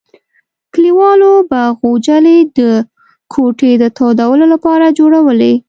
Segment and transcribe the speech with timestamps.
[0.73, 2.59] کلیوالو به غوجلې د
[3.33, 5.53] کوټې د تودولو لپاره جوړولې.